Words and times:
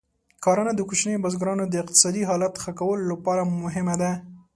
کرنه 0.43 0.71
د 0.75 0.81
کوچنیو 0.89 1.23
بزګرانو 1.23 1.65
د 1.69 1.73
اقتصادي 1.83 2.23
حالت 2.29 2.53
ښه 2.63 2.71
کولو 2.79 3.03
لپاره 3.13 3.41
مهمه 3.63 3.95
ده. 4.01 4.11